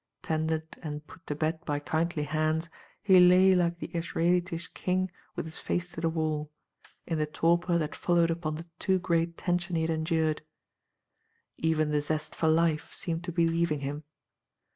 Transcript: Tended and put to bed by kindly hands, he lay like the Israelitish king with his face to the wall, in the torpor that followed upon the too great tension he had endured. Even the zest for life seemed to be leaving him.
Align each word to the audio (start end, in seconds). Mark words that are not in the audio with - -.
Tended 0.23 0.65
and 0.81 1.05
put 1.05 1.27
to 1.27 1.35
bed 1.35 1.63
by 1.63 1.77
kindly 1.77 2.23
hands, 2.23 2.71
he 3.03 3.19
lay 3.19 3.53
like 3.53 3.77
the 3.77 3.91
Israelitish 3.95 4.69
king 4.73 5.11
with 5.35 5.45
his 5.45 5.59
face 5.59 5.91
to 5.91 6.01
the 6.01 6.09
wall, 6.09 6.49
in 7.05 7.19
the 7.19 7.27
torpor 7.27 7.77
that 7.77 7.93
followed 7.93 8.31
upon 8.31 8.55
the 8.55 8.65
too 8.79 8.97
great 8.97 9.37
tension 9.37 9.75
he 9.75 9.83
had 9.83 9.91
endured. 9.91 10.41
Even 11.57 11.89
the 11.91 12.01
zest 12.01 12.33
for 12.33 12.47
life 12.47 12.91
seemed 12.95 13.23
to 13.25 13.31
be 13.31 13.47
leaving 13.47 13.81
him. 13.81 14.03